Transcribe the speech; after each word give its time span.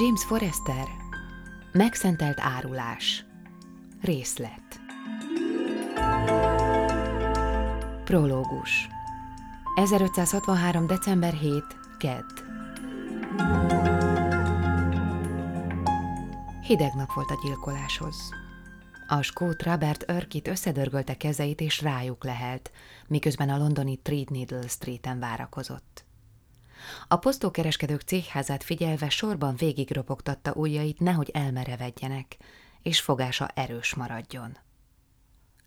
James 0.00 0.24
Forrester 0.24 0.86
Megszentelt 1.72 2.40
árulás 2.40 3.24
Részlet 4.00 4.80
Prológus 8.04 8.88
1563. 9.74 10.86
december 10.86 11.32
7. 11.32 11.62
Kedd 11.98 12.24
Hideg 16.62 16.94
nap 16.94 17.12
volt 17.12 17.30
a 17.30 17.40
gyilkoláshoz. 17.42 18.30
A 19.08 19.22
skót 19.22 19.62
Robert 19.62 20.04
Örkit 20.10 20.48
összedörgölte 20.48 21.16
kezeit 21.16 21.60
és 21.60 21.82
rájuk 21.82 22.24
lehelt, 22.24 22.70
miközben 23.06 23.48
a 23.48 23.58
londoni 23.58 23.96
Threadneedle 23.96 24.68
Street-en 24.68 25.18
várakozott. 25.18 26.07
A 27.08 27.16
posztókereskedők 27.16 28.00
cégházát 28.00 28.62
figyelve 28.62 29.08
sorban 29.08 29.56
végigropogtatta 29.56 30.52
ujjait, 30.52 31.00
nehogy 31.00 31.30
elmerevedjenek, 31.32 32.36
és 32.82 33.00
fogása 33.00 33.48
erős 33.54 33.94
maradjon. 33.94 34.56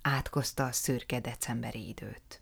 Átkozta 0.02 0.66
a 0.66 0.72
szürke 0.72 1.20
decemberi 1.20 1.88
időt. 1.88 2.42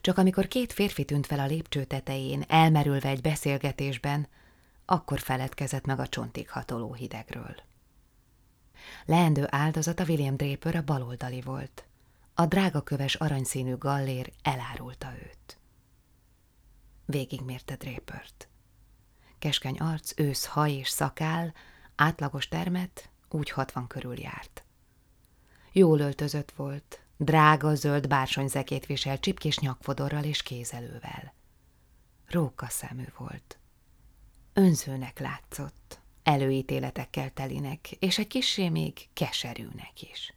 Csak 0.00 0.18
amikor 0.18 0.48
két 0.48 0.72
férfi 0.72 1.04
tűnt 1.04 1.26
fel 1.26 1.38
a 1.38 1.46
lépcső 1.46 1.84
tetején, 1.84 2.44
elmerülve 2.48 3.08
egy 3.08 3.20
beszélgetésben, 3.20 4.28
akkor 4.84 5.20
feledkezett 5.20 5.84
meg 5.84 5.98
a 5.98 6.08
csontig 6.08 6.50
hatoló 6.50 6.92
hidegről. 6.92 7.54
Leendő 9.04 9.46
áldozata 9.50 10.04
William 10.04 10.36
Draper 10.36 10.76
a 10.76 10.82
baloldali 10.82 11.40
volt. 11.40 11.84
A 12.34 12.46
drágaköves 12.46 13.14
aranyszínű 13.14 13.76
gallér 13.76 14.32
elárulta 14.42 15.12
őt. 15.22 15.55
Végigmérte 17.06 17.76
Drapert. 17.76 18.48
Keskeny 19.38 19.78
arc, 19.78 20.12
ősz, 20.16 20.44
haj 20.44 20.72
és 20.72 20.88
szakál, 20.88 21.54
átlagos 21.94 22.48
termet, 22.48 23.10
úgy 23.28 23.50
hatvan 23.50 23.86
körül 23.86 24.20
járt. 24.20 24.64
Jól 25.72 25.98
öltözött 25.98 26.50
volt, 26.50 27.00
drága 27.16 27.74
zöld 27.74 28.08
bársonyzekét 28.08 28.86
viselt 28.86 29.20
csipkés 29.20 29.58
nyakfodorral 29.58 30.24
és 30.24 30.42
kézelővel. 30.42 31.34
Róka 32.26 32.68
szemű 32.68 33.06
volt. 33.16 33.58
Önzőnek 34.52 35.18
látszott, 35.18 36.00
előítéletekkel 36.22 37.30
telinek, 37.30 37.90
és 37.90 38.18
egy 38.18 38.26
kissé 38.26 38.68
még 38.68 39.08
keserűnek 39.12 40.02
is. 40.02 40.35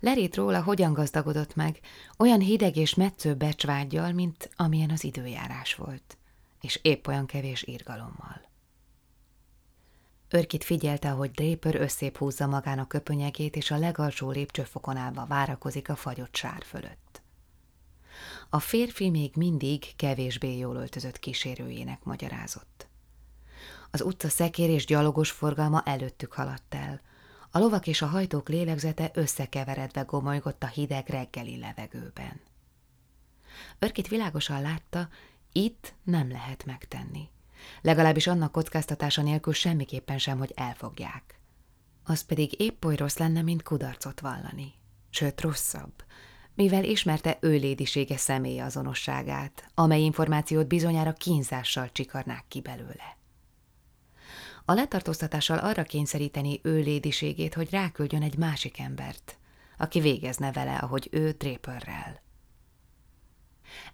Lerít 0.00 0.36
róla, 0.36 0.62
hogyan 0.62 0.92
gazdagodott 0.92 1.54
meg, 1.54 1.80
olyan 2.18 2.40
hideg 2.40 2.76
és 2.76 2.94
metsző 2.94 3.34
becsvágyjal, 3.34 4.12
mint 4.12 4.50
amilyen 4.56 4.90
az 4.90 5.04
időjárás 5.04 5.74
volt, 5.74 6.16
és 6.60 6.78
épp 6.82 7.06
olyan 7.06 7.26
kevés 7.26 7.62
irgalommal. 7.62 8.46
Örkit 10.30 10.64
figyelte, 10.64 11.10
ahogy 11.10 11.30
Draper 11.30 11.74
összép 11.74 12.16
húzza 12.16 12.46
magának 12.46 12.88
köpönyegét, 12.88 13.56
és 13.56 13.70
a 13.70 13.78
legalsó 13.78 14.30
lépcsőfokon 14.30 14.96
állva 14.96 15.26
várakozik 15.26 15.88
a 15.88 15.96
fagyott 15.96 16.36
sár 16.36 16.62
fölött. 16.64 17.22
A 18.48 18.58
férfi 18.60 19.10
még 19.10 19.32
mindig 19.36 19.96
kevésbé 19.96 20.56
jól 20.56 20.76
öltözött 20.76 21.18
kísérőjének 21.18 22.04
magyarázott. 22.04 22.88
Az 23.90 24.00
utca 24.02 24.28
szekér 24.28 24.70
és 24.70 24.86
gyalogos 24.86 25.30
forgalma 25.30 25.82
előttük 25.84 26.32
haladt 26.32 26.74
el, 26.74 27.00
a 27.58 27.60
lovak 27.60 27.86
és 27.86 28.02
a 28.02 28.06
hajtók 28.06 28.48
lélegzete 28.48 29.10
összekeveredve 29.14 30.00
gomolygott 30.00 30.62
a 30.62 30.66
hideg 30.66 31.08
reggeli 31.08 31.58
levegőben. 31.58 32.40
Örkit 33.78 34.08
világosan 34.08 34.62
látta, 34.62 35.08
itt 35.52 35.94
nem 36.02 36.30
lehet 36.30 36.64
megtenni. 36.64 37.28
Legalábbis 37.82 38.26
annak 38.26 38.52
kockáztatása 38.52 39.22
nélkül 39.22 39.52
semmiképpen 39.52 40.18
sem, 40.18 40.38
hogy 40.38 40.52
elfogják. 40.54 41.40
Az 42.04 42.22
pedig 42.22 42.60
épp 42.60 42.84
oly 42.84 42.96
rossz 42.96 43.16
lenne, 43.16 43.42
mint 43.42 43.62
kudarcot 43.62 44.20
vallani. 44.20 44.74
Sőt, 45.10 45.40
rosszabb, 45.40 45.92
mivel 46.54 46.84
ismerte 46.84 47.38
őlédisége 47.40 48.16
személye 48.16 48.64
azonosságát, 48.64 49.70
amely 49.74 50.00
információt 50.00 50.66
bizonyára 50.66 51.12
kínzással 51.12 51.92
csikarnák 51.92 52.44
ki 52.48 52.60
belőle 52.60 53.17
a 54.68 54.74
letartóztatással 54.74 55.58
arra 55.58 55.82
kényszeríteni 55.82 56.60
ő 56.62 56.80
lédiségét, 56.80 57.54
hogy 57.54 57.70
ráküldjön 57.70 58.22
egy 58.22 58.36
másik 58.36 58.78
embert, 58.78 59.38
aki 59.78 60.00
végezne 60.00 60.52
vele, 60.52 60.76
ahogy 60.76 61.08
ő 61.10 61.30
Draperrel. 61.30 62.20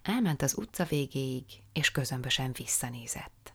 Elment 0.01 0.41
az 0.41 0.57
utca 0.57 0.83
végéig, 0.83 1.43
és 1.73 1.91
közömbösen 1.91 2.51
visszanézett. 2.53 3.53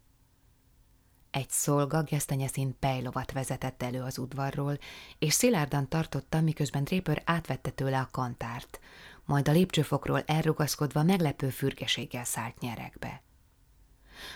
Egy 1.31 1.51
szolga 1.51 2.03
gesztenyeszín 2.03 2.77
pejlovat 2.79 3.33
vezetett 3.33 3.83
elő 3.83 4.03
az 4.03 4.19
udvarról, 4.19 4.79
és 5.19 5.33
szilárdan 5.33 5.89
tartotta, 5.89 6.41
miközben 6.41 6.85
Draper 6.85 7.23
átvette 7.25 7.71
tőle 7.71 7.99
a 7.99 8.09
kantárt, 8.11 8.81
majd 9.25 9.49
a 9.49 9.53
lépcsőfokról 9.53 10.23
elrugaszkodva 10.27 11.03
meglepő 11.03 11.49
fürgeséggel 11.49 12.25
szállt 12.25 12.61
nyerekbe. 12.61 13.23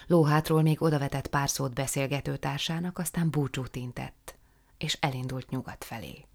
Lóhátról 0.06 0.62
még 0.62 0.82
odavetett 0.82 1.26
pár 1.26 1.50
szót 1.50 1.74
beszélgető 1.74 2.36
társának, 2.36 2.98
aztán 2.98 3.30
búcsút 3.30 3.76
intett, 3.76 4.36
és 4.78 4.96
elindult 5.00 5.50
nyugat 5.50 5.84
felé. 5.84 6.26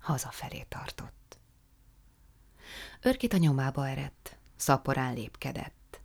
Hazafelé 0.00 0.66
tartott. 0.68 1.38
Örkit 3.00 3.32
a 3.32 3.36
nyomába 3.36 3.88
erett, 3.88 4.36
szaporán 4.56 5.14
lépkedett. 5.14 6.00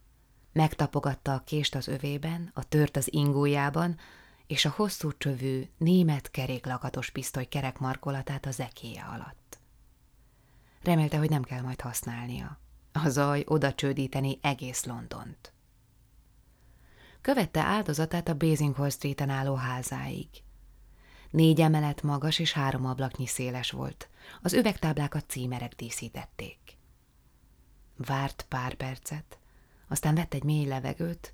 Megtapogatta 0.51 1.33
a 1.33 1.43
kést 1.45 1.75
az 1.75 1.87
övében, 1.87 2.51
a 2.53 2.63
tört 2.63 2.97
az 2.97 3.13
ingójában, 3.13 3.97
és 4.47 4.65
a 4.65 4.73
hosszú 4.75 5.17
csövű, 5.17 5.69
német 5.77 6.31
keréklakatos 6.31 7.09
pisztoly 7.09 7.45
kerek 7.45 7.79
markolatát 7.79 8.45
a 8.45 8.51
zekéje 8.51 9.01
alatt. 9.01 9.59
Remélte, 10.83 11.17
hogy 11.17 11.29
nem 11.29 11.43
kell 11.43 11.61
majd 11.61 11.81
használnia. 11.81 12.59
A 12.91 13.09
zaj 13.09 13.43
oda 13.47 13.73
csődíteni 13.73 14.39
egész 14.41 14.85
Londont 14.85 15.54
követte 17.25 17.61
áldozatát 17.61 18.27
a 18.27 18.35
Basinghall 18.37 18.89
Street-en 18.89 19.29
álló 19.29 19.55
házáig. 19.55 20.27
Négy 21.29 21.61
emelet 21.61 22.01
magas 22.01 22.39
és 22.39 22.51
három 22.51 22.85
ablaknyi 22.85 23.27
széles 23.27 23.71
volt. 23.71 24.09
Az 24.41 24.53
üvegtáblákat 24.53 25.29
címerek 25.29 25.75
díszítették. 25.75 26.59
Várt 27.95 28.45
pár 28.49 28.73
percet, 28.73 29.39
aztán 29.87 30.15
vett 30.15 30.33
egy 30.33 30.43
mély 30.43 30.65
levegőt, 30.65 31.31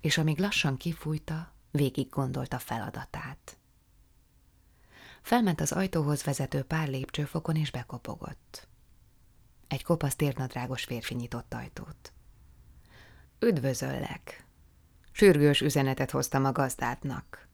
és 0.00 0.18
amíg 0.18 0.38
lassan 0.38 0.76
kifújta, 0.76 1.52
végig 1.70 2.08
gondolta 2.08 2.58
feladatát. 2.58 3.58
Felment 5.22 5.60
az 5.60 5.72
ajtóhoz 5.72 6.22
vezető 6.22 6.62
pár 6.62 6.88
lépcsőfokon, 6.88 7.56
és 7.56 7.70
bekopogott. 7.70 8.68
Egy 9.68 9.82
kopasz 9.82 10.16
térnadrágos 10.16 10.84
férfi 10.84 11.14
nyitott 11.14 11.54
ajtót. 11.54 12.12
Üdvözöllek, 13.38 14.46
Sürgős 15.18 15.60
üzenetet 15.60 16.10
hoztam 16.10 16.44
a 16.44 16.52
gazdádnak. 16.52 17.48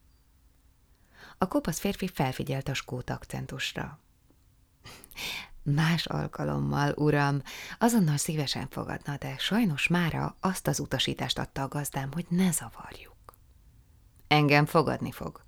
A 1.39 1.49
kopasz 1.49 1.79
férfi 1.79 2.09
felfigyelt 2.09 2.69
a 2.69 2.75
skót 2.75 3.11
akcentusra. 3.11 3.99
Más 5.63 6.07
alkalommal, 6.07 6.93
uram, 6.97 7.43
azonnal 7.79 8.17
szívesen 8.17 8.69
fogadna, 8.71 9.17
de 9.17 9.37
sajnos 9.39 9.89
mára 9.89 10.37
azt 10.41 10.67
az 10.67 10.81
utasítást 10.81 11.39
adta 11.39 11.63
a 11.63 11.69
gazdám, 11.69 12.13
hogy 12.13 12.27
ne 12.29 12.51
zavarjuk. 12.51 13.35
Engem 14.29 14.67
fogadni 14.67 15.13
fog. 15.13 15.45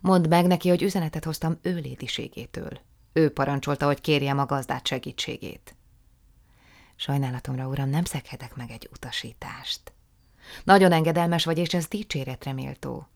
Mondd 0.00 0.28
meg 0.28 0.46
neki, 0.46 0.68
hogy 0.68 0.82
üzenetet 0.82 1.24
hoztam 1.24 1.58
ő 1.62 1.74
lédiségétől. 1.74 2.80
Ő 3.12 3.30
parancsolta, 3.30 3.86
hogy 3.86 4.00
kérjem 4.00 4.38
a 4.38 4.46
gazdát 4.46 4.86
segítségét. 4.86 5.76
Sajnálatomra, 6.96 7.66
uram, 7.66 7.88
nem 7.88 8.04
szekhetek 8.04 8.54
meg 8.56 8.70
egy 8.70 8.88
utasítást. 8.92 9.92
Nagyon 10.64 10.92
engedelmes 10.92 11.44
vagy, 11.44 11.58
és 11.58 11.74
ez 11.74 11.86
dicséretre 11.86 12.52
méltó. 12.52 13.06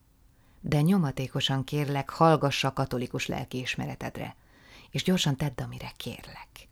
De 0.61 0.81
nyomatékosan 0.81 1.63
kérlek, 1.63 2.09
hallgass 2.09 2.63
a 2.63 2.73
katolikus 2.73 3.25
lelkiismeretedre, 3.25 4.35
és 4.91 5.03
gyorsan 5.03 5.35
tedd, 5.35 5.61
amire 5.61 5.91
kérlek. 5.97 6.67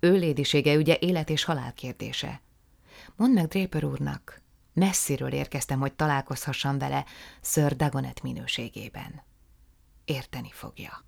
Ő 0.00 0.12
lédisége 0.12 0.74
ügye 0.74 0.96
élet 1.00 1.30
és 1.30 1.44
halál 1.44 1.72
kérdése. 1.72 2.40
Mondd 3.16 3.32
meg 3.32 3.46
Draper 3.46 3.84
úrnak, 3.84 4.40
messziről 4.72 5.32
érkeztem, 5.32 5.80
hogy 5.80 5.92
találkozhassam 5.92 6.78
vele 6.78 7.04
Sir 7.40 7.76
Dagonet 7.76 8.22
minőségében. 8.22 9.22
Érteni 10.04 10.50
fogja. 10.52 11.04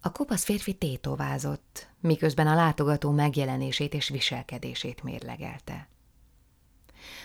A 0.00 0.12
kopasz 0.12 0.44
férfi 0.44 0.74
tétovázott, 0.74 1.88
miközben 2.00 2.46
a 2.46 2.54
látogató 2.54 3.10
megjelenését 3.10 3.94
és 3.94 4.08
viselkedését 4.08 5.02
mérlegelte. 5.02 5.88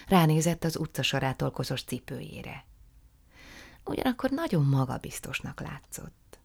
Ránézett 0.07 0.63
az 0.63 0.77
utcasorától 0.77 1.51
koszos 1.51 1.83
cipőjére. 1.83 2.65
Ugyanakkor 3.85 4.29
nagyon 4.29 4.65
magabiztosnak 4.65 5.61
látszott. 5.61 6.39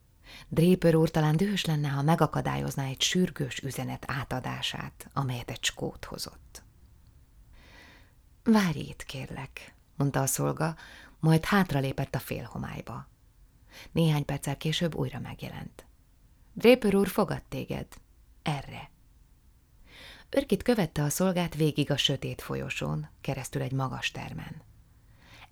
Draper 0.48 0.94
úr 0.94 1.10
talán 1.10 1.36
dühös 1.36 1.64
lenne, 1.64 1.88
ha 1.88 2.02
megakadályozná 2.02 2.84
egy 2.84 3.00
sürgős 3.00 3.58
üzenet 3.58 4.04
átadását, 4.06 5.10
amelyet 5.12 5.50
egy 5.50 5.64
skót 5.64 6.04
hozott. 6.04 6.62
Várj 8.44 8.78
itt, 8.78 9.02
kérlek, 9.02 9.74
mondta 9.96 10.20
a 10.20 10.26
szolga, 10.26 10.76
majd 11.20 11.44
hátralépett 11.44 12.14
a 12.14 12.18
félhomályba. 12.18 13.08
Néhány 13.92 14.24
perccel 14.24 14.56
később 14.56 14.94
újra 14.94 15.18
megjelent. 15.18 15.86
Draper 16.52 16.94
úr 16.94 17.08
fogad 17.08 17.42
téged. 17.42 17.86
Erre. 18.42 18.90
Örkit 20.34 20.62
követte 20.62 21.02
a 21.02 21.08
szolgát 21.08 21.54
végig 21.54 21.90
a 21.90 21.96
sötét 21.96 22.42
folyosón, 22.42 23.08
keresztül 23.20 23.62
egy 23.62 23.72
magas 23.72 24.10
termen. 24.10 24.62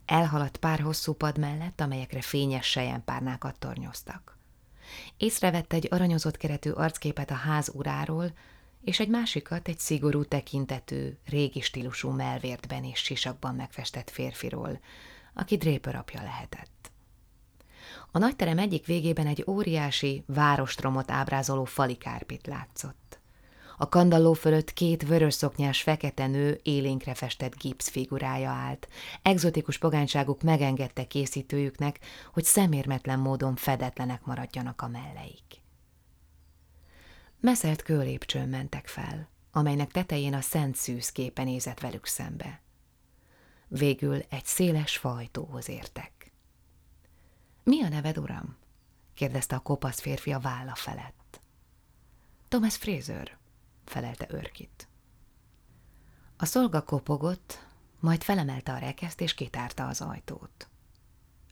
Elhaladt 0.06 0.56
pár 0.56 0.80
hosszú 0.80 1.12
pad 1.12 1.38
mellett, 1.38 1.80
amelyekre 1.80 2.20
fényes 2.20 2.78
párnákat 3.04 3.58
tornyoztak. 3.58 4.38
Észrevette 5.16 5.76
egy 5.76 5.88
aranyozott 5.90 6.36
keretű 6.36 6.70
arcképet 6.70 7.30
a 7.30 7.34
ház 7.34 7.70
uráról, 7.74 8.32
és 8.84 9.00
egy 9.00 9.08
másikat 9.08 9.68
egy 9.68 9.78
szigorú 9.78 10.24
tekintetű, 10.24 11.16
régi 11.24 11.60
stílusú 11.60 12.10
melvértben 12.10 12.84
és 12.84 12.98
sisakban 12.98 13.54
megfestett 13.54 14.10
férfiról, 14.10 14.80
aki 15.34 15.56
Draper 15.56 15.94
apja 15.94 16.22
lehetett. 16.22 16.90
A 18.10 18.18
nagyterem 18.18 18.58
egyik 18.58 18.86
végében 18.86 19.26
egy 19.26 19.44
óriási, 19.46 20.24
várostromot 20.26 21.10
ábrázoló 21.10 21.64
falikárpit 21.64 22.46
látszott. 22.46 22.99
A 23.82 23.88
kandalló 23.88 24.32
fölött 24.32 24.72
két 24.72 25.06
vörös 25.06 25.34
szoknyás 25.34 25.82
fekete 25.82 26.26
nő 26.26 26.60
élénkre 26.62 27.14
festett 27.14 27.56
gipszfigurája 27.56 28.50
állt. 28.50 28.88
Exotikus 29.22 29.78
pogányságuk 29.78 30.42
megengedte 30.42 31.06
készítőjüknek, 31.06 31.98
hogy 32.32 32.44
szemérmetlen 32.44 33.18
módon 33.18 33.56
fedetlenek 33.56 34.24
maradjanak 34.24 34.82
a 34.82 34.88
melleik. 34.88 35.62
Meszelt 37.40 37.82
kőlépcsőn 37.82 38.48
mentek 38.48 38.86
fel, 38.86 39.28
amelynek 39.52 39.90
tetején 39.90 40.34
a 40.34 40.40
szent 40.40 40.76
szűz 40.76 41.12
képe 41.12 41.44
nézett 41.44 41.80
velük 41.80 42.06
szembe. 42.06 42.60
Végül 43.68 44.22
egy 44.28 44.44
széles 44.44 44.96
fajtóhoz 44.96 45.68
értek.– 45.68 46.32
Mi 47.64 47.82
a 47.82 47.88
neved, 47.88 48.18
uram?– 48.18 48.56
kérdezte 49.14 49.56
a 49.56 49.60
kopasz 49.60 50.00
férfi 50.00 50.32
a 50.32 50.38
válla 50.38 50.74
felett.– 50.74 51.40
Thomas 52.48 52.76
Fraser– 52.76 53.38
felelte 53.84 54.26
Örkit. 54.28 54.88
A 56.36 56.44
szolga 56.44 56.82
kopogott, 56.82 57.66
majd 58.00 58.22
felemelte 58.22 58.72
a 58.72 58.78
rekeszt 58.78 59.20
és 59.20 59.34
kitárta 59.34 59.86
az 59.86 60.00
ajtót. 60.00 60.68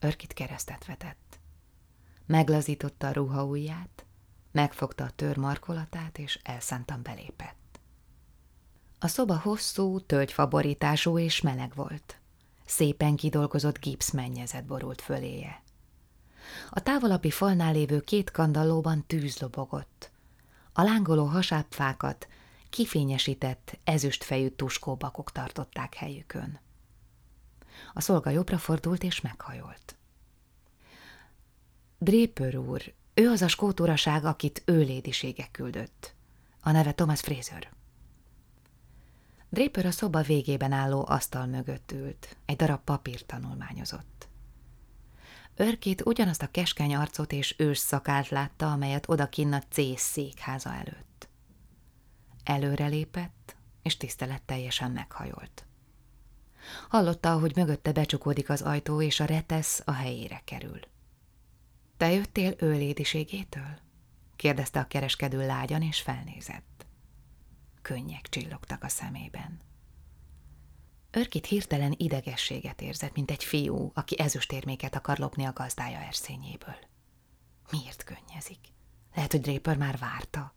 Örkit 0.00 0.32
keresztet 0.32 0.86
vetett. 0.86 1.38
Meglazította 2.26 3.06
a 3.06 3.12
ruha 3.12 3.44
ujját, 3.44 4.06
megfogta 4.52 5.04
a 5.04 5.10
tör 5.10 5.36
markolatát, 5.36 6.18
és 6.18 6.38
elszántan 6.42 7.02
belépett. 7.02 7.80
A 8.98 9.08
szoba 9.08 9.38
hosszú, 9.38 10.00
tölgyfaborítású 10.00 11.18
és 11.18 11.40
meleg 11.40 11.74
volt. 11.74 12.20
Szépen 12.64 13.16
kidolgozott 13.16 13.78
gipszmennyezet 13.78 14.64
borult 14.64 15.00
föléje. 15.00 15.62
A 16.70 16.80
távolabbi 16.80 17.30
falnál 17.30 17.72
lévő 17.72 18.00
két 18.00 18.30
kandallóban 18.30 19.06
tűz 19.06 19.38
lobogott, 19.38 20.10
a 20.78 20.82
lángoló 20.82 21.24
hasábfákat 21.24 22.28
kifényesített, 22.70 23.78
ezüstfejű 23.84 24.48
tuskóbakok 24.48 25.32
tartották 25.32 25.94
helyükön. 25.94 26.60
A 27.92 28.00
szolga 28.00 28.30
jobbra 28.30 28.58
fordult 28.58 29.02
és 29.02 29.20
meghajolt. 29.20 29.96
Draper 31.98 32.56
úr, 32.56 32.92
ő 33.14 33.28
az 33.28 33.42
a 33.42 33.48
skóturaság, 33.48 34.24
akit 34.24 34.62
ő 34.64 34.78
lédiségek 34.78 35.50
küldött. 35.50 36.14
A 36.60 36.70
neve 36.70 36.94
Thomas 36.94 37.20
Fraser. 37.20 37.72
Draper 39.48 39.86
a 39.86 39.90
szoba 39.90 40.22
végében 40.22 40.72
álló 40.72 41.04
asztal 41.08 41.46
mögött 41.46 41.92
ült, 41.92 42.36
egy 42.44 42.56
darab 42.56 42.80
papírt 42.84 43.26
tanulmányozott. 43.26 44.27
Örkét 45.60 46.06
ugyanazt 46.06 46.42
a 46.42 46.50
keskeny 46.50 46.94
arcot 46.94 47.32
és 47.32 47.54
ős 47.58 47.78
szakált 47.78 48.28
látta, 48.28 48.72
amelyet 48.72 49.08
odakinn 49.08 49.52
a 49.52 49.62
Cész 49.70 50.02
székháza 50.02 50.74
előtt. 50.74 51.28
Előrelépett, 52.44 53.56
és 53.82 53.96
tiszteletteljesen 53.96 54.90
meghajolt. 54.90 55.66
Hallotta, 56.88 57.38
hogy 57.38 57.52
mögötte 57.56 57.92
becsukódik 57.92 58.48
az 58.48 58.62
ajtó, 58.62 59.02
és 59.02 59.20
a 59.20 59.24
retesz 59.24 59.82
a 59.84 59.92
helyére 59.92 60.42
kerül.– 60.44 60.80
Te 61.96 62.12
jöttél 62.12 62.54
ő 62.58 62.72
lédiségétől?– 62.72 63.78
kérdezte 64.36 64.80
a 64.80 64.86
kereskedő 64.86 65.46
lágyan, 65.46 65.82
és 65.82 66.00
felnézett. 66.00 66.86
Könnyek 67.82 68.28
csillogtak 68.28 68.84
a 68.84 68.88
szemében. 68.88 69.67
Örkit 71.10 71.46
hirtelen 71.46 71.94
idegességet 71.96 72.80
érzett, 72.80 73.14
mint 73.14 73.30
egy 73.30 73.44
fiú, 73.44 73.90
aki 73.94 74.18
ezüstérméket 74.18 74.94
akar 74.94 75.18
lopni 75.18 75.44
a 75.44 75.52
gazdája 75.52 75.98
erszényéből. 75.98 76.76
Miért 77.70 78.04
könnyezik? 78.04 78.58
Lehet, 79.14 79.32
hogy 79.32 79.40
Draper 79.40 79.76
már 79.76 79.98
várta. 79.98 80.54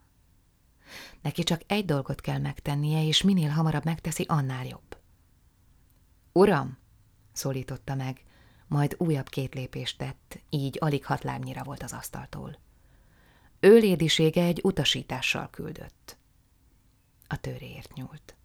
Neki 1.22 1.44
csak 1.44 1.62
egy 1.68 1.86
dolgot 1.86 2.22
kell 2.22 2.38
megtennie, 2.38 3.06
és 3.08 3.22
minél 3.22 3.50
hamarabb 3.50 3.86
megteszi, 3.86 4.26
annál 4.28 4.66
jobb. 4.66 4.98
Uram! 6.32 6.78
szólította 7.32 7.96
meg, 7.96 8.24
majd 8.68 8.96
újabb 8.98 9.30
két 9.30 9.54
lépést 9.54 9.98
tett, 9.98 10.40
így 10.50 10.78
alig 10.80 11.06
hat 11.06 11.24
lábnyira 11.24 11.64
volt 11.64 11.84
az 11.84 11.94
asztaltól. 11.94 12.60
Ő 13.60 13.78
lédisége 13.78 14.44
egy 14.44 14.60
utasítással 14.64 15.50
küldött. 15.50 16.18
A 17.28 17.40
töréért 17.40 17.94
nyúlt 17.94 18.36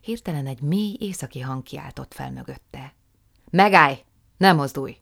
hirtelen 0.00 0.46
egy 0.46 0.60
mély 0.60 0.96
északi 1.00 1.40
hang 1.40 1.62
kiáltott 1.62 2.14
fel 2.14 2.30
mögötte. 2.30 2.94
Megállj! 3.50 4.04
Nem 4.36 4.56
mozdulj! 4.56 4.96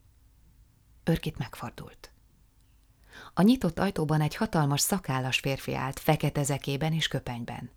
Örkit 1.05 1.39
megfordult. 1.39 2.13
A 3.35 3.43
nyitott 3.43 3.79
ajtóban 3.79 4.21
egy 4.21 4.35
hatalmas 4.35 4.81
szakállas 4.81 5.39
férfi 5.39 5.75
állt, 5.75 5.99
fekete 5.99 6.43
zekében 6.43 6.93
és 6.93 7.09
köpenyben. 7.09 7.71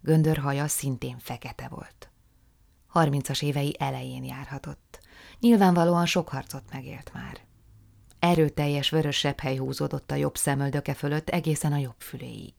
Göndör 0.00 0.36
haja 0.36 0.68
szintén 0.68 1.18
fekete 1.18 1.68
volt. 1.68 2.10
Harmincas 2.86 3.42
évei 3.42 3.76
elején 3.78 4.24
járhatott. 4.24 5.00
Nyilvánvalóan 5.40 6.06
sok 6.06 6.28
harcot 6.28 6.72
megélt 6.72 7.12
már. 7.12 7.40
Erőteljes 8.18 8.90
vörös 8.90 9.26
hely 9.36 9.56
húzódott 9.56 10.10
a 10.10 10.14
jobb 10.14 10.36
szemöldöke 10.36 10.94
fölött 10.94 11.28
egészen 11.28 11.72
a 11.72 11.76
jobb 11.76 12.00
füléig. 12.00 12.54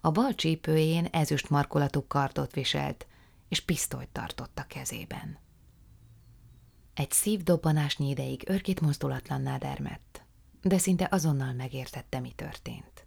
A 0.00 0.10
bal 0.10 0.34
csípőjén 0.34 1.04
ezüst 1.04 1.50
markolatú 1.50 2.06
kardot 2.06 2.54
viselt, 2.54 3.06
és 3.48 3.60
pisztolyt 3.60 4.08
tartott 4.08 4.58
a 4.58 4.66
kezében. 4.66 5.38
Egy 6.94 7.10
szívdobbanásnyi 7.10 8.08
ideig 8.08 8.42
örkét 8.46 8.80
mozdulatlanná 8.80 9.58
dermett, 9.58 10.22
de 10.62 10.78
szinte 10.78 11.08
azonnal 11.10 11.52
megértette, 11.52 12.20
mi 12.20 12.32
történt. 12.32 13.06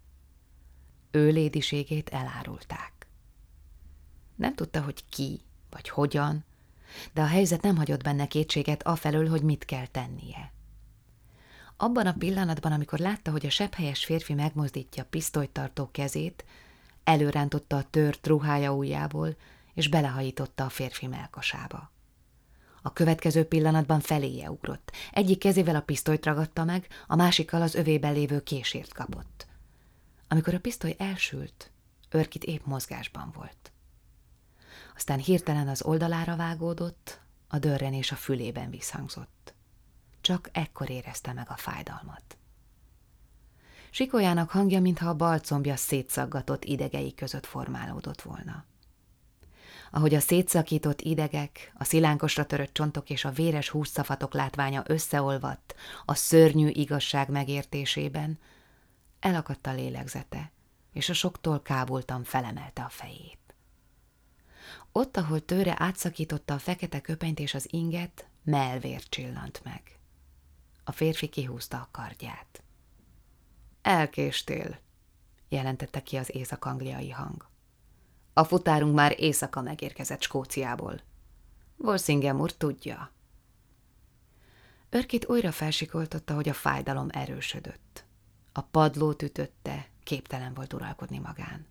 Ő 1.12 1.30
lédiségét 1.30 2.10
elárulták. 2.10 3.08
Nem 4.36 4.56
tudta, 4.56 4.82
hogy 4.82 5.06
ki, 5.10 5.42
vagy 5.70 5.90
hogyan, 5.90 6.46
de 7.14 7.22
a 7.22 7.26
helyzet 7.26 7.62
nem 7.62 7.76
hagyott 7.76 8.04
benne 8.04 8.28
kétséget 8.28 8.84
afelől, 8.84 9.30
hogy 9.30 9.42
mit 9.42 9.66
kell 9.66 9.88
tennie. 9.88 10.52
Abban 11.78 12.08
a 12.08 12.14
pillanatban, 12.14 12.72
amikor 12.72 13.00
látta, 13.00 13.32
hogy 13.32 13.46
a 13.46 13.50
sebhelyes 13.50 14.06
férfi 14.06 14.34
megmozdítja 14.34 15.06
pisztolytartó 15.06 15.90
kezét, 15.92 16.46
előrántotta 17.04 17.78
a 17.78 17.84
tört 17.90 18.28
ruhája 18.28 18.74
ujjából, 18.74 19.36
és 19.74 19.90
belehajította 19.90 20.66
a 20.66 20.70
férfi 20.70 21.08
melkasába. 21.08 21.92
A 22.82 22.94
következő 22.94 23.44
pillanatban 23.44 24.00
feléje 24.00 24.52
ugrott. 24.52 24.92
Egyik 25.12 25.40
kezével 25.40 25.76
a 25.76 25.82
pisztolyt 25.82 26.26
ragadta 26.26 26.64
meg, 26.64 26.88
a 27.08 27.16
másikkal 27.16 27.62
az 27.62 27.76
övében 27.76 28.14
lévő 28.14 28.44
késért 28.44 28.94
kapott. 28.94 29.48
Amikor 30.28 30.54
a 30.54 30.60
pisztoly 30.60 30.96
elsült, 30.98 31.72
Örkit 32.10 32.44
épp 32.44 32.66
mozgásban 32.66 33.32
volt. 33.36 33.72
Aztán 34.96 35.20
hirtelen 35.20 35.68
az 35.68 35.82
oldalára 35.82 36.36
vágódott, 36.36 37.20
a 37.48 37.60
dörrenés 37.60 38.12
a 38.12 38.16
fülében 38.16 38.70
visszhangzott. 38.70 39.54
Csak 40.28 40.50
ekkor 40.52 40.90
érezte 40.90 41.34
meg 41.34 41.50
a 41.50 41.58
fájdalmat. 41.58 42.38
Sikolyának 43.90 44.50
hangja, 44.50 44.82
mintha 44.82 45.10
a 45.10 45.16
balcombja 45.16 45.76
szétszaggatott 45.76 46.66
idegei 46.66 47.14
között 47.14 47.46
formálódott 47.46 48.22
volna. 48.22 48.66
Ahogy 49.92 50.14
a 50.14 50.20
szétszakított 50.20 51.02
idegek, 51.02 51.74
a 51.78 51.84
szilánkosra 51.84 52.46
törött 52.46 52.74
csontok 52.74 53.10
és 53.10 53.26
a 53.26 53.32
véres 53.32 53.70
hússzafatok 53.70 54.34
látványa 54.34 54.84
összeolvadt 54.86 55.76
a 56.06 56.14
szörnyű 56.14 56.68
igazság 56.68 57.30
megértésében, 57.30 58.40
elakadt 59.20 59.68
a 59.68 59.74
lélegzete, 59.74 60.52
és 60.94 61.10
a 61.10 61.14
soktól 61.14 61.62
kábultan 61.62 62.24
felemelte 62.24 62.84
a 62.84 62.90
fejét. 62.90 63.56
Ott, 64.92 65.18
ahol 65.18 65.46
tőre 65.46 65.76
átszakította 65.78 66.54
a 66.54 66.60
fekete 66.60 67.02
köpenyt 67.02 67.40
és 67.40 67.54
az 67.54 67.68
inget, 67.70 68.28
melvér 68.44 69.04
csillant 69.04 69.62
meg. 69.64 69.97
A 70.88 70.92
férfi 70.92 71.28
kihúzta 71.28 71.78
a 71.78 71.88
kardját. 71.92 72.64
Elkéstél, 73.82 74.80
jelentette 75.50 76.04
ki 76.04 76.18
az 76.18 76.36
észak-angliai 76.36 77.10
hang. 77.10 77.48
A 78.34 78.44
futárunk 78.44 78.96
már 78.96 79.20
éjszaka 79.20 79.62
megérkezett 79.62 80.22
Skóciából. 80.22 81.02
Volszingem 81.76 82.40
úr 82.40 82.52
tudja. 82.54 83.12
Örkit 84.90 85.28
újra 85.28 85.52
felsikoltotta, 85.52 86.34
hogy 86.34 86.50
a 86.50 86.54
fájdalom 86.54 87.08
erősödött. 87.12 88.06
A 88.52 88.62
padlót 88.62 89.22
ütötte, 89.22 89.88
képtelen 90.04 90.54
volt 90.54 90.74
uralkodni 90.74 91.20
magán. 91.20 91.66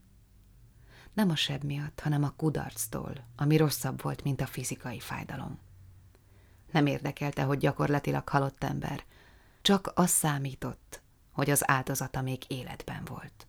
Nem 1.12 1.30
a 1.30 1.36
seb 1.36 1.64
miatt, 1.64 2.00
hanem 2.00 2.22
a 2.22 2.34
kudarctól, 2.36 3.12
ami 3.36 3.56
rosszabb 3.56 4.02
volt, 4.02 4.22
mint 4.22 4.40
a 4.40 4.46
fizikai 4.46 5.00
fájdalom. 5.00 5.58
Nem 6.70 6.86
érdekelte, 6.86 7.42
hogy 7.42 7.58
gyakorlatilag 7.58 8.28
halott 8.28 8.64
ember, 8.64 9.04
csak 9.62 9.92
az 9.94 10.10
számított, 10.10 11.00
hogy 11.32 11.50
az 11.50 11.70
áldozata 11.70 12.22
még 12.22 12.42
életben 12.48 13.04
volt. 13.04 13.46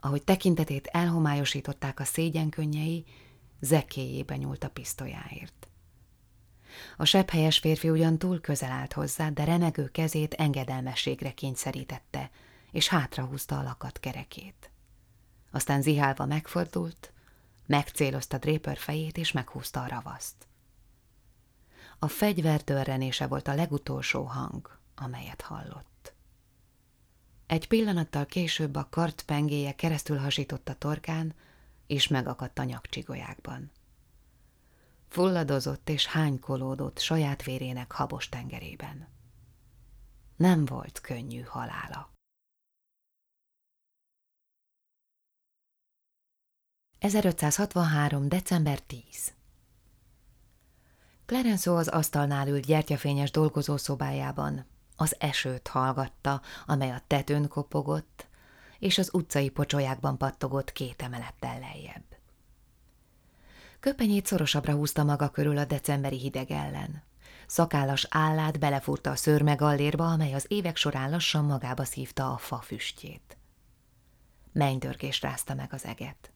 Ahogy 0.00 0.22
tekintetét 0.22 0.86
elhomályosították 0.86 2.00
a 2.00 2.04
szégyenkönnyei, 2.04 3.04
zekéjébe 3.60 4.36
nyúlt 4.36 4.64
a 4.64 4.70
pisztolyáért. 4.70 5.68
A 6.96 7.04
sebhelyes 7.04 7.58
férfi 7.58 7.90
ugyan 7.90 8.18
túl 8.18 8.40
közel 8.40 8.70
állt 8.70 8.92
hozzá, 8.92 9.28
de 9.28 9.44
remegő 9.44 9.88
kezét 9.88 10.34
engedelmességre 10.34 11.32
kényszerítette, 11.32 12.30
és 12.70 12.88
hátrahúzta 12.88 13.58
a 13.58 13.62
lakat 13.62 14.00
kerekét. 14.00 14.70
Aztán 15.50 15.82
zihálva 15.82 16.26
megfordult, 16.26 17.12
megcélozta 17.66 18.38
Draper 18.38 18.76
fejét, 18.76 19.16
és 19.16 19.32
meghúzta 19.32 19.82
a 19.82 19.88
ravaszt. 19.88 20.46
A 22.02 22.08
fegyver 22.08 22.64
volt 23.28 23.48
a 23.48 23.54
legutolsó 23.54 24.22
hang, 24.22 24.78
amelyet 24.94 25.40
hallott. 25.40 26.14
Egy 27.46 27.68
pillanattal 27.68 28.26
később 28.26 28.76
a 28.76 28.88
kart 28.90 29.22
pengéje 29.22 29.74
keresztül 29.74 30.18
hasított 30.18 30.68
a 30.68 30.74
torkán, 30.74 31.34
és 31.86 32.08
megakadt 32.08 32.58
a 32.58 32.64
nyakcsigolyákban. 32.64 33.70
Fulladozott 35.08 35.88
és 35.88 36.06
hánykolódott 36.06 36.98
saját 36.98 37.42
vérének 37.42 37.92
habos 37.92 38.28
tengerében. 38.28 39.08
Nem 40.36 40.64
volt 40.64 41.00
könnyű 41.00 41.40
halála. 41.40 42.10
1563. 46.98 48.28
december 48.28 48.80
10 48.80 49.32
Clarence 51.32 51.72
az 51.72 51.88
asztalnál 51.88 52.48
ült 52.48 52.66
gyertyafényes 52.66 53.30
dolgozószobájában. 53.30 54.66
Az 54.96 55.16
esőt 55.18 55.68
hallgatta, 55.68 56.40
amely 56.66 56.90
a 56.90 57.02
tetőn 57.06 57.48
kopogott, 57.48 58.26
és 58.78 58.98
az 58.98 59.08
utcai 59.12 59.48
pocsolyákban 59.48 60.18
pattogott 60.18 60.72
két 60.72 61.02
emelettel 61.02 61.58
lejjebb. 61.58 62.04
Köpenyét 63.80 64.26
szorosabbra 64.26 64.72
húzta 64.72 65.04
maga 65.04 65.28
körül 65.28 65.58
a 65.58 65.64
decemberi 65.64 66.18
hideg 66.18 66.50
ellen. 66.50 67.02
Szakállas 67.46 68.06
állát 68.10 68.58
belefúrta 68.58 69.10
a 69.10 69.16
szőrme 69.16 69.54
gallérba, 69.54 70.10
amely 70.10 70.32
az 70.34 70.44
évek 70.48 70.76
során 70.76 71.10
lassan 71.10 71.44
magába 71.44 71.84
szívta 71.84 72.32
a 72.32 72.36
fa 72.36 72.56
füstjét. 72.56 73.36
Mennydörgés 74.52 75.20
rázta 75.20 75.54
meg 75.54 75.72
az 75.72 75.84
eget. 75.84 76.32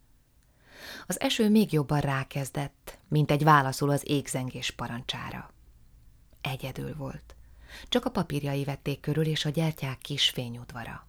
Az 1.06 1.20
eső 1.20 1.50
még 1.50 1.72
jobban 1.72 2.00
rákezdett, 2.00 2.98
mint 3.08 3.30
egy 3.30 3.44
válaszul 3.44 3.90
az 3.90 4.02
égzengés 4.04 4.70
parancsára. 4.70 5.50
Egyedül 6.40 6.96
volt. 6.96 7.34
Csak 7.88 8.04
a 8.04 8.10
papírjai 8.10 8.64
vették 8.64 9.00
körül, 9.00 9.26
és 9.26 9.44
a 9.44 9.50
gyertyák 9.50 9.98
kis 9.98 10.30
fényudvara. 10.30 11.06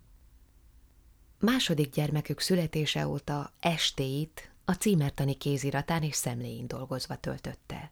Második 1.40 1.94
gyermekük 1.94 2.40
születése 2.40 3.08
óta 3.08 3.54
estéit 3.60 4.52
a 4.66 4.72
címertani 4.72 5.34
kéziratán 5.34 6.04
és 6.04 6.16
szemléjén 6.16 6.68
dolgozva 6.68 7.16
töltötte. 7.16 7.92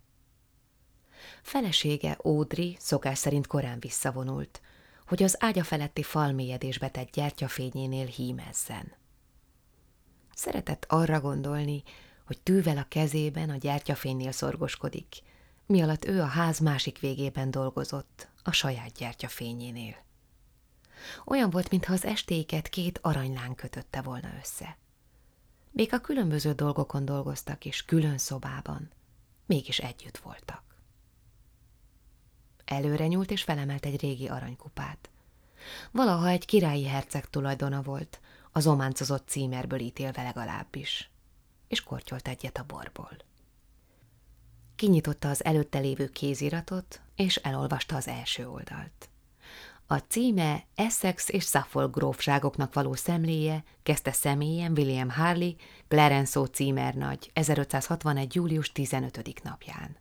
Felesége, 1.41 2.17
Ódri 2.23 2.77
szokás 2.79 3.17
szerint 3.17 3.47
korán 3.47 3.79
visszavonult, 3.79 4.61
hogy 5.07 5.23
az 5.23 5.35
ágya 5.39 5.63
feletti 5.63 6.03
falmélyedésbe 6.03 6.89
tett 6.89 7.11
gyertyafényénél 7.11 8.05
hímezzen. 8.05 8.93
Szeretett 10.35 10.85
arra 10.89 11.21
gondolni, 11.21 11.83
hogy 12.25 12.41
tűvel 12.41 12.77
a 12.77 12.85
kezében 12.87 13.49
a 13.49 13.57
gyertyafénynél 13.57 14.31
szorgoskodik, 14.31 15.15
mi 15.65 15.81
alatt 15.81 16.05
ő 16.05 16.21
a 16.21 16.25
ház 16.25 16.59
másik 16.59 16.99
végében 16.99 17.51
dolgozott, 17.51 18.27
a 18.43 18.51
saját 18.51 18.91
gyertyafényénél. 18.91 19.95
Olyan 21.25 21.49
volt, 21.49 21.69
mintha 21.69 21.93
az 21.93 22.05
estéket 22.05 22.69
két 22.69 22.99
aranylán 23.01 23.55
kötötte 23.55 24.01
volna 24.01 24.29
össze. 24.41 24.77
Még 25.71 25.93
a 25.93 25.99
különböző 25.99 26.53
dolgokon 26.53 27.05
dolgoztak, 27.05 27.65
és 27.65 27.85
külön 27.85 28.17
szobában, 28.17 28.91
mégis 29.45 29.79
együtt 29.79 30.17
voltak. 30.17 30.63
Előre 32.65 33.07
nyúlt, 33.07 33.31
és 33.31 33.43
felemelt 33.43 33.85
egy 33.85 34.01
régi 34.01 34.27
aranykupát. 34.27 35.09
Valaha 35.91 36.27
egy 36.27 36.45
királyi 36.45 36.85
herceg 36.85 37.29
tulajdona 37.29 37.81
volt, 37.81 38.19
az 38.55 38.67
ománcozott 38.67 39.27
címerből 39.27 39.79
ítélve 39.79 40.23
legalábbis, 40.23 41.09
és 41.67 41.83
kortyolt 41.83 42.27
egyet 42.27 42.57
a 42.57 42.63
borból. 42.67 43.17
Kinyitotta 44.75 45.29
az 45.29 45.43
előtte 45.45 45.79
lévő 45.79 46.07
kéziratot, 46.07 47.01
és 47.15 47.35
elolvasta 47.35 47.95
az 47.95 48.07
első 48.07 48.49
oldalt. 48.49 49.09
A 49.87 49.97
címe 49.97 50.63
Essex 50.75 51.29
és 51.29 51.45
Suffolk 51.45 51.95
grófságoknak 51.95 52.73
való 52.73 52.93
szemléje, 52.93 53.63
kezdte 53.83 54.11
személyen 54.11 54.71
William 54.71 55.09
Harley, 55.09 55.51
Clarenceau 55.87 56.45
címernagy, 56.45 57.29
1561. 57.33 58.35
július 58.35 58.71
15. 58.71 59.43
napján. 59.43 59.97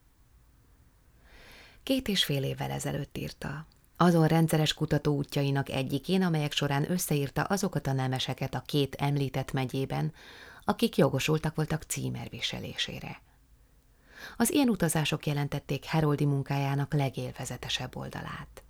Két 1.83 2.09
és 2.09 2.25
fél 2.25 2.43
évvel 2.43 2.71
ezelőtt 2.71 3.19
írta, 3.19 3.67
azon 3.97 4.27
rendszeres 4.27 4.75
kutató 4.75 5.15
útjainak 5.15 5.69
egyikén, 5.69 6.23
amelyek 6.23 6.53
során 6.53 6.91
összeírta 6.91 7.43
azokat 7.43 7.87
a 7.87 7.93
nemeseket 7.93 8.55
a 8.55 8.63
két 8.67 8.95
említett 8.95 9.53
megyében, 9.53 10.13
akik 10.65 10.97
jogosultak 10.97 11.55
voltak 11.55 11.83
címerviselésére. 11.83 13.21
Az 14.37 14.51
ilyen 14.53 14.69
utazások 14.69 15.27
jelentették 15.27 15.85
Heroldi 15.85 16.25
munkájának 16.25 16.93
legélvezetesebb 16.93 17.97
oldalát. 17.97 18.63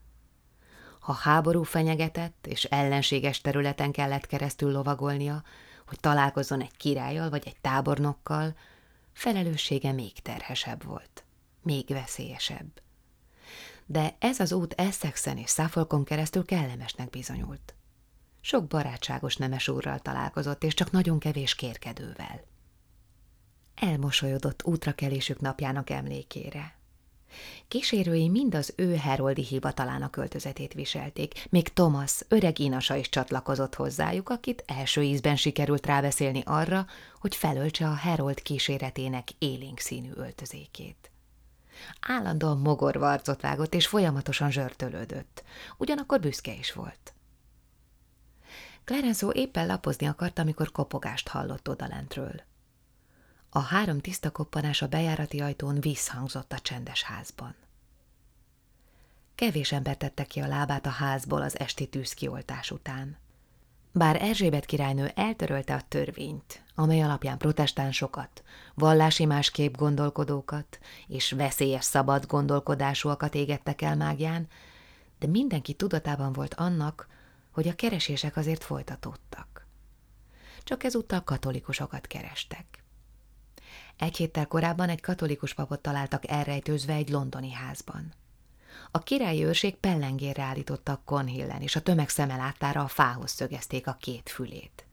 Ha 1.01 1.13
háború 1.13 1.63
fenyegetett 1.63 2.47
és 2.47 2.65
ellenséges 2.65 3.41
területen 3.41 3.93
kellett 3.93 4.27
keresztül 4.27 4.73
lovagolnia, 4.73 5.43
hogy 5.87 6.01
találkozzon 6.01 6.61
egy 6.61 6.77
királlyal 6.77 7.31
vagy 7.31 7.43
egy 7.47 7.57
tábornokkal, 7.61 8.57
felelőssége 9.13 9.93
még 9.93 10.13
terhesebb 10.13 10.85
volt, 10.85 11.25
még 11.63 11.89
veszélyesebb 11.89 12.84
de 13.87 14.17
ez 14.19 14.41
az 14.41 14.53
út 14.53 14.73
Essexen 14.77 15.39
és 15.39 15.51
Suffolkon 15.51 16.05
keresztül 16.05 16.45
kellemesnek 16.45 17.11
bizonyult. 17.11 17.75
Sok 18.41 18.67
barátságos 18.67 19.37
nemes 19.37 19.69
úrral 19.69 19.99
találkozott, 19.99 20.65
és 20.65 20.75
csak 20.75 20.91
nagyon 20.91 21.19
kevés 21.19 21.55
kérkedővel. 21.55 22.45
Elmosolyodott 23.75 24.65
útrakelésük 24.65 25.41
napjának 25.41 25.91
emlékére. 25.91 26.79
Kísérői 27.69 28.29
mind 28.29 28.55
az 28.55 28.73
ő 28.77 28.97
heroldi 28.97 29.43
hivatalának 29.43 30.11
költözetét 30.11 30.73
viselték, 30.73 31.47
még 31.51 31.69
Thomas, 31.69 32.21
öreg 32.29 32.59
inasa 32.59 32.95
is 32.95 33.09
csatlakozott 33.09 33.75
hozzájuk, 33.75 34.29
akit 34.29 34.65
első 34.67 35.03
ízben 35.03 35.37
sikerült 35.37 35.87
rábeszélni 35.87 36.43
arra, 36.45 36.87
hogy 37.21 37.37
felöltse 37.37 37.89
a 37.89 37.95
herold 37.95 38.43
kíséretének 38.43 39.29
élénk 39.39 39.79
színű 39.79 40.11
öltözékét. 40.15 41.11
Állandóan 42.01 42.59
mogorva 42.59 43.11
arcot 43.11 43.41
vágott, 43.41 43.75
és 43.75 43.87
folyamatosan 43.87 44.51
zsörtölődött. 44.51 45.45
Ugyanakkor 45.77 46.21
büszke 46.21 46.55
is 46.55 46.73
volt. 46.73 47.15
Clarenceau 48.85 49.31
éppen 49.31 49.67
lapozni 49.67 50.07
akart, 50.07 50.39
amikor 50.39 50.73
kopogást 50.73 51.29
hallott 51.29 51.69
odalentről. 51.69 52.43
A 53.51 53.59
három 53.59 54.01
tiszta 54.01 54.31
koppanás 54.31 54.83
a 54.83 54.89
bejárati 54.89 55.41
ajtón 55.41 55.81
visszhangzott 55.81 56.53
a 56.53 56.59
csendes 56.59 57.03
házban. 57.03 57.55
Kevés 59.35 59.73
ember 59.73 59.97
tette 59.97 60.25
ki 60.25 60.41
a 60.41 60.47
lábát 60.47 60.87
a 60.87 60.91
házból 60.91 61.43
az 61.43 61.59
esti 61.59 61.89
tűzkioltás 61.89 62.71
után. 62.71 63.19
Bár 63.97 64.23
Erzsébet 64.23 64.65
királynő 64.65 65.11
eltörölte 65.15 65.75
a 65.75 65.83
törvényt, 65.89 66.63
amely 66.75 67.03
alapján 67.03 67.39
protestánsokat, 67.39 68.43
vallási 68.75 69.25
másképp 69.25 69.77
gondolkodókat 69.77 70.79
és 71.07 71.33
veszélyes 71.33 71.85
szabad 71.85 72.27
gondolkodásúakat 72.27 73.35
égettek 73.35 73.83
el 73.83 73.97
mágián, 73.97 74.49
de 75.19 75.27
mindenki 75.27 75.73
tudatában 75.73 76.33
volt 76.33 76.55
annak, 76.55 77.09
hogy 77.51 77.69
a 77.69 77.75
keresések 77.75 78.37
azért 78.37 78.65
folytatódtak. 78.65 79.67
Csak 80.63 80.85
ezúttal 80.85 81.25
katolikusokat 81.25 82.07
kerestek. 82.07 82.85
Egy 83.97 84.17
héttel 84.17 84.47
korábban 84.47 84.89
egy 84.89 85.01
katolikus 85.01 85.55
papot 85.55 85.81
találtak 85.81 86.29
elrejtőzve 86.29 86.93
egy 86.93 87.11
londoni 87.11 87.53
házban. 87.53 88.13
A 88.97 88.99
királyi 88.99 89.45
őrség 89.45 89.77
pellengérre 89.77 90.43
állította 90.43 91.03
konhillen, 91.05 91.63
és 91.63 91.77
a 91.77 91.83
tömeg 91.83 92.09
szemelátára 92.09 92.83
a 92.83 92.89
fához 92.89 93.31
szögezték 93.31 93.87
a 93.87 93.97
két 94.01 94.29
fülét. 94.29 94.87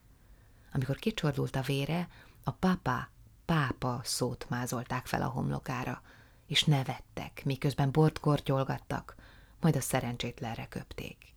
Amikor 0.74 0.96
kicsordult 0.96 1.56
a 1.56 1.62
vére, 1.62 2.08
a 2.44 2.52
papa, 2.52 3.10
pápa 3.46 4.02
szót 4.04 4.46
mázolták 4.50 5.06
fel 5.06 5.22
a 5.22 5.28
homlokára, 5.28 6.02
és 6.48 6.64
nevettek, 6.64 7.42
miközben 7.46 7.92
bort 7.92 8.20
kortyolgattak, 8.20 9.16
majd 9.60 9.76
a 9.76 9.82
szerencsétlenre 9.82 10.68
köpték. 10.68 11.34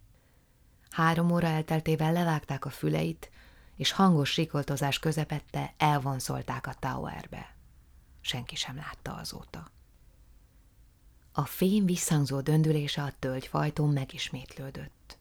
Három 0.90 1.30
óra 1.30 1.46
elteltével 1.46 2.12
levágták 2.12 2.64
a 2.64 2.70
füleit, 2.70 3.30
és 3.76 3.92
hangos 3.92 4.30
sikoltozás 4.30 4.98
közepette 4.98 5.74
elvonszolták 5.76 6.66
a 6.66 6.74
towerbe. 6.78 7.54
Senki 8.20 8.56
sem 8.56 8.76
látta 8.76 9.14
azóta. 9.14 9.73
A 11.36 11.44
fém 11.44 11.86
visszhangzó 11.86 12.40
döndülése 12.40 13.02
a 13.02 13.12
tölgyfajtón 13.18 13.92
megismétlődött. 13.92 15.18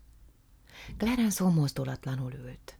Clarence 0.97 1.43
mozdulatlanul 1.43 2.33
ült. 2.33 2.77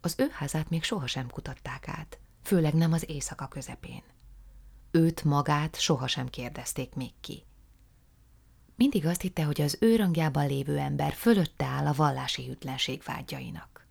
Az 0.00 0.14
ő 0.18 0.28
házát 0.32 0.70
még 0.70 0.82
sohasem 0.82 1.30
kutatták 1.30 1.88
át, 1.88 2.18
főleg 2.42 2.74
nem 2.74 2.92
az 2.92 3.04
éjszaka 3.10 3.46
közepén. 3.48 4.02
Őt 4.90 5.24
magát 5.24 5.80
sohasem 5.80 6.28
kérdezték 6.28 6.94
még 6.94 7.12
ki. 7.20 7.44
Mindig 8.74 9.06
azt 9.06 9.20
hitte, 9.20 9.44
hogy 9.44 9.60
az 9.60 9.76
ő 9.80 9.96
rangjában 9.96 10.46
lévő 10.46 10.78
ember 10.78 11.12
fölötte 11.12 11.64
áll 11.64 11.86
a 11.86 11.92
vallási 11.92 12.46
hűtlenség 12.46 13.02
vágyainak. 13.04 13.86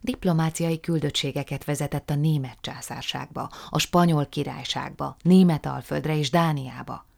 Diplomáciai 0.00 0.80
küldöttségeket 0.80 1.64
vezetett 1.64 2.10
a 2.10 2.14
német 2.14 2.58
császárságba, 2.60 3.50
a 3.70 3.78
spanyol 3.78 4.26
királyságba, 4.26 5.16
német 5.22 5.66
alföldre 5.66 6.16
és 6.16 6.30
Dániába. 6.30 7.08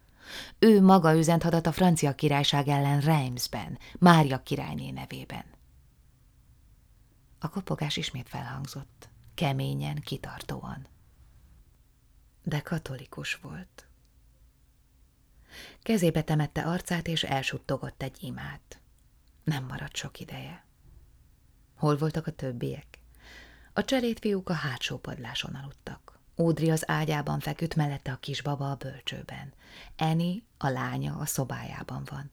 Ő 0.58 0.82
maga 0.82 1.16
üzent 1.16 1.42
hadat 1.42 1.66
a 1.66 1.72
francia 1.72 2.14
királyság 2.14 2.68
ellen 2.68 3.00
Reimsben, 3.00 3.78
Mária 3.98 4.42
királyné 4.42 4.90
nevében. 4.90 5.44
A 7.38 7.48
kopogás 7.48 7.96
ismét 7.96 8.28
felhangzott, 8.28 9.08
keményen, 9.34 10.00
kitartóan. 10.00 10.86
De 12.42 12.60
katolikus 12.60 13.34
volt. 13.34 13.86
Kezébe 15.82 16.22
temette 16.22 16.62
arcát, 16.62 17.06
és 17.06 17.22
elsuttogott 17.22 18.02
egy 18.02 18.16
imát. 18.20 18.80
Nem 19.44 19.64
maradt 19.64 19.96
sok 19.96 20.20
ideje. 20.20 20.64
Hol 21.76 21.96
voltak 21.96 22.26
a 22.26 22.30
többiek? 22.30 22.98
A 23.72 23.84
cselédfiúk 23.84 24.48
a 24.48 24.52
hátsó 24.52 24.98
padláson 24.98 25.54
aludtak. 25.54 26.11
Ódri 26.42 26.70
az 26.70 26.88
ágyában 26.88 27.40
feküdt 27.40 27.74
mellette 27.74 28.12
a 28.12 28.16
kisbaba 28.16 28.70
a 28.70 28.74
bölcsőben. 28.74 29.52
Eni, 29.96 30.44
a 30.58 30.68
lánya, 30.68 31.16
a 31.16 31.26
szobájában 31.26 32.02
van. 32.10 32.30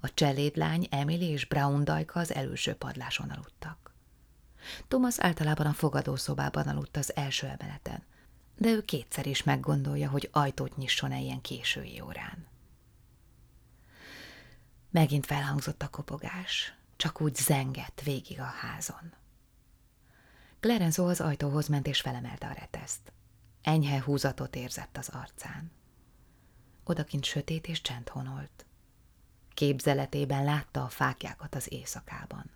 A 0.00 0.14
cselédlány, 0.14 0.86
Emily 0.90 1.28
és 1.30 1.44
Brown 1.44 1.84
Dajka 1.84 2.20
az 2.20 2.34
előső 2.34 2.74
padláson 2.74 3.30
aludtak. 3.30 3.94
Thomas 4.88 5.18
általában 5.18 5.66
a 5.66 5.72
fogadószobában 5.72 6.68
aludt 6.68 6.96
az 6.96 7.16
első 7.16 7.46
emeleten, 7.46 8.02
de 8.56 8.68
ő 8.68 8.82
kétszer 8.82 9.26
is 9.26 9.42
meggondolja, 9.42 10.10
hogy 10.10 10.28
ajtót 10.32 10.76
nyisson-e 10.76 11.20
ilyen 11.20 11.40
késői 11.40 12.00
órán. 12.00 12.46
Megint 14.90 15.26
felhangzott 15.26 15.82
a 15.82 15.88
kopogás, 15.88 16.74
csak 16.96 17.20
úgy 17.20 17.34
zengett 17.34 18.00
végig 18.04 18.40
a 18.40 18.52
házon. 18.60 19.12
Clarence 20.60 21.02
az 21.02 21.20
ajtóhoz 21.20 21.66
ment 21.66 21.86
és 21.86 22.00
felemelte 22.00 22.46
a 22.46 22.52
reteszt. 22.52 23.12
Enyhe 23.62 24.02
húzatot 24.02 24.56
érzett 24.56 24.96
az 24.96 25.08
arcán. 25.08 25.72
Odakint 26.84 27.24
sötét 27.24 27.66
és 27.66 27.80
csend 27.80 28.08
honolt. 28.08 28.66
Képzeletében 29.54 30.44
látta 30.44 30.82
a 30.82 30.88
fákjákat 30.88 31.54
az 31.54 31.72
éjszakában. 31.72 32.50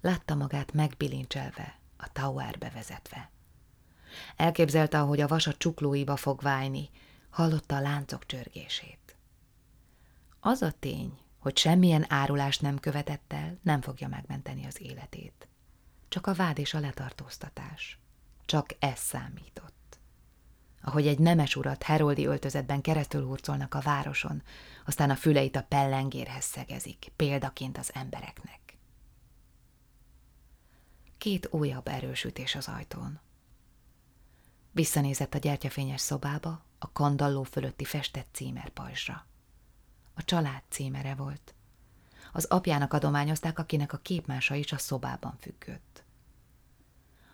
Látta 0.00 0.34
magát 0.34 0.72
megbilincselve, 0.72 1.78
a 1.96 2.12
towerbe 2.12 2.70
vezetve. 2.70 3.30
Elképzelte, 4.36 5.00
ahogy 5.00 5.20
a 5.20 5.26
vas 5.26 5.46
a 5.46 5.56
csuklóiba 5.56 6.16
fog 6.16 6.40
válni, 6.40 6.90
hallotta 7.30 7.76
a 7.76 7.80
láncok 7.80 8.26
csörgését. 8.26 9.16
Az 10.40 10.62
a 10.62 10.72
tény, 10.72 11.18
hogy 11.38 11.56
semmilyen 11.56 12.04
árulást 12.08 12.62
nem 12.62 12.78
követett 12.78 13.32
el, 13.32 13.58
nem 13.62 13.80
fogja 13.80 14.08
megmenteni 14.08 14.66
az 14.66 14.80
életét. 14.80 15.48
Csak 16.08 16.26
a 16.26 16.34
vád 16.34 16.58
és 16.58 16.74
a 16.74 16.80
letartóztatás. 16.80 17.98
Csak 18.44 18.74
ez 18.78 18.98
számított. 18.98 19.79
Ahogy 20.82 21.06
egy 21.06 21.18
nemes 21.18 21.56
urat 21.56 21.82
heroldi 21.82 22.26
öltözetben 22.26 22.80
keresztül 22.80 23.26
hurcolnak 23.26 23.74
a 23.74 23.80
városon, 23.80 24.42
aztán 24.86 25.10
a 25.10 25.16
füleit 25.16 25.56
a 25.56 25.62
pellengérhez 25.62 26.44
szegezik, 26.44 27.12
példaként 27.16 27.78
az 27.78 27.90
embereknek. 27.94 28.78
Két 31.18 31.48
újabb 31.50 31.88
erősütés 31.88 32.54
az 32.54 32.68
ajtón. 32.68 33.20
Visszanézett 34.72 35.34
a 35.34 35.38
gyertyafényes 35.38 36.00
szobába, 36.00 36.64
a 36.78 36.92
kandalló 36.92 37.42
fölötti 37.42 37.84
festett 37.84 38.28
címerpajzsra. 38.32 39.26
A 40.14 40.24
család 40.24 40.62
címere 40.68 41.14
volt. 41.14 41.54
Az 42.32 42.44
apjának 42.44 42.92
adományozták, 42.92 43.58
akinek 43.58 43.92
a 43.92 43.96
képmása 43.96 44.54
is 44.54 44.72
a 44.72 44.78
szobában 44.78 45.36
függött. 45.40 46.04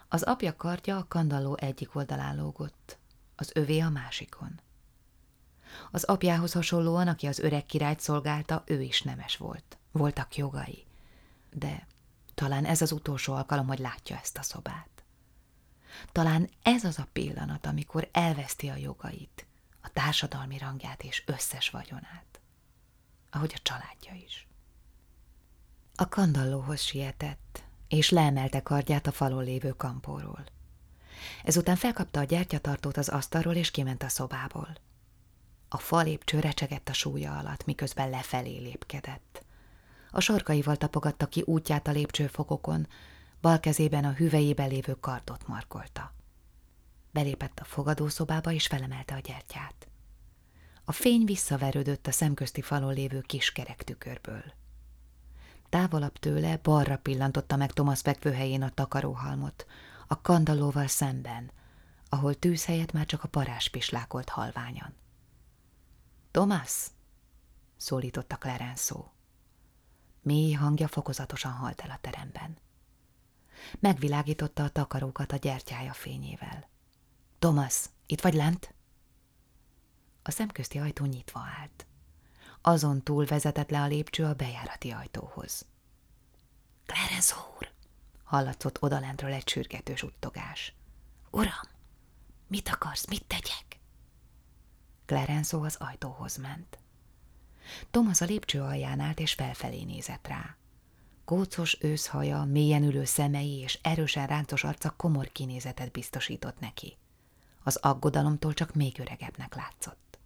Az 0.08 0.22
apja 0.22 0.56
kardja 0.56 0.96
a 0.96 1.06
kandalló 1.08 1.56
egyik 1.60 1.94
oldalán 1.94 2.36
lógott, 2.36 2.98
az 3.36 3.50
övé 3.54 3.80
a 3.80 3.88
másikon. 3.88 4.60
Az 5.90 6.04
apjához 6.04 6.52
hasonlóan, 6.52 7.08
aki 7.08 7.26
az 7.26 7.38
öreg 7.38 7.66
királyt 7.66 8.00
szolgálta, 8.00 8.62
ő 8.66 8.82
is 8.82 9.02
nemes 9.02 9.36
volt. 9.36 9.78
Voltak 9.92 10.36
jogai. 10.36 10.86
De 11.50 11.86
talán 12.34 12.64
ez 12.64 12.82
az 12.82 12.92
utolsó 12.92 13.34
alkalom, 13.34 13.66
hogy 13.66 13.78
látja 13.78 14.18
ezt 14.18 14.38
a 14.38 14.42
szobát. 14.42 14.88
Talán 16.12 16.48
ez 16.62 16.84
az 16.84 16.98
a 16.98 17.08
pillanat, 17.12 17.66
amikor 17.66 18.08
elveszti 18.12 18.68
a 18.68 18.76
jogait, 18.76 19.46
a 19.80 19.88
társadalmi 19.92 20.58
rangját 20.58 21.02
és 21.02 21.22
összes 21.26 21.70
vagyonát 21.70 22.40
ahogy 23.36 23.52
a 23.54 23.62
családja 23.62 24.24
is. 24.24 24.46
A 25.94 26.08
kandallóhoz 26.08 26.80
sietett, 26.80 27.64
és 27.88 28.10
leemelte 28.10 28.62
kardját 28.62 29.06
a 29.06 29.12
falon 29.12 29.44
lévő 29.44 29.70
kampóról. 29.70 30.44
Ezután 31.44 31.76
felkapta 31.76 32.20
a 32.20 32.24
gyertyatartót 32.24 32.96
az 32.96 33.08
asztalról, 33.08 33.54
és 33.54 33.70
kiment 33.70 34.02
a 34.02 34.08
szobából. 34.08 34.68
A 35.68 35.78
falépcső 35.78 36.40
recsegett 36.40 36.88
a 36.88 36.92
súlya 36.92 37.38
alatt, 37.38 37.64
miközben 37.64 38.10
lefelé 38.10 38.58
lépkedett. 38.58 39.44
A 40.10 40.20
sarkaival 40.20 40.76
tapogatta 40.76 41.26
ki 41.26 41.42
útját 41.44 41.88
a 41.88 41.90
lépcsőfokokon, 41.90 42.86
bal 43.40 43.60
kezében 43.60 44.04
a 44.04 44.12
hüvejébe 44.12 44.64
lévő 44.64 44.94
kardot 45.00 45.46
markolta. 45.46 46.14
Belépett 47.10 47.58
a 47.60 47.64
fogadószobába, 47.64 48.52
és 48.52 48.66
felemelte 48.66 49.14
a 49.14 49.18
gyertyát. 49.18 49.88
A 50.84 50.92
fény 50.92 51.24
visszaverődött 51.24 52.06
a 52.06 52.12
szemközti 52.12 52.62
falon 52.62 52.94
lévő 52.94 53.20
kis 53.20 53.52
kerek 53.52 53.82
tükörből. 53.82 54.44
Távolabb 55.68 56.18
tőle 56.18 56.56
balra 56.62 56.96
pillantotta 56.96 57.56
meg 57.56 57.72
Thomas 57.72 58.00
fekvőhelyén 58.00 58.62
a 58.62 58.70
takaróhalmot, 58.70 59.66
a 60.06 60.20
kandallóval 60.20 60.86
szemben, 60.86 61.50
ahol 62.08 62.34
tűz 62.34 62.64
helyett 62.64 62.92
már 62.92 63.06
csak 63.06 63.24
a 63.24 63.28
parás 63.28 63.68
pislákolt 63.68 64.28
halványan. 64.28 64.94
Thomas! 66.30 66.86
szólította 67.76 68.36
Clarence 68.36 68.82
szó. 68.82 69.10
Mély 70.22 70.52
hangja 70.52 70.88
fokozatosan 70.88 71.52
halt 71.52 71.80
el 71.80 71.90
a 71.90 71.98
teremben. 72.00 72.58
Megvilágította 73.78 74.64
a 74.64 74.68
takarókat 74.68 75.32
a 75.32 75.36
gyertyája 75.36 75.92
fényével. 75.92 76.68
Thomas, 77.38 77.84
itt 78.06 78.20
vagy 78.20 78.34
lent? 78.34 78.74
A 80.22 80.30
szemközti 80.30 80.78
ajtó 80.78 81.04
nyitva 81.04 81.40
állt. 81.60 81.86
Azon 82.60 83.02
túl 83.02 83.26
vezetett 83.26 83.70
le 83.70 83.82
a 83.82 83.86
lépcső 83.86 84.24
a 84.24 84.34
bejárati 84.34 84.90
ajtóhoz. 84.90 85.66
Clarence 86.86 87.34
úr! 87.56 87.75
Hallatszott 88.26 88.82
odalentről 88.82 89.32
egy 89.32 89.48
sürgetős 89.48 90.02
uttogás. 90.02 90.74
Uram, 91.30 91.68
mit 92.46 92.68
akarsz, 92.68 93.06
mit 93.06 93.24
tegyek? 93.24 93.80
Clarence 95.06 95.56
az 95.56 95.76
ajtóhoz 95.78 96.36
ment. 96.36 96.78
Thomas 97.90 98.20
a 98.20 98.24
lépcső 98.24 98.60
alján 98.60 99.00
állt 99.00 99.20
és 99.20 99.32
felfelé 99.32 99.82
nézett 99.82 100.26
rá. 100.26 100.56
Kócos 101.24 101.76
őszhaja, 101.80 102.44
mélyen 102.44 102.82
ülő 102.82 103.04
szemei 103.04 103.58
és 103.58 103.78
erősen 103.82 104.26
ráncos 104.26 104.64
arca 104.64 104.90
komor 104.90 105.32
kinézetet 105.32 105.92
biztosított 105.92 106.60
neki. 106.60 106.96
Az 107.62 107.76
aggodalomtól 107.76 108.52
csak 108.52 108.74
még 108.74 108.98
öregebbnek 108.98 109.54
látszott. 109.54 110.18